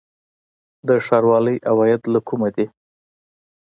د 0.87 0.89
ښاروالۍ 1.05 1.57
عواید 1.69 2.01
له 2.13 2.19
کومه 2.27 2.49
دي؟ 2.55 2.65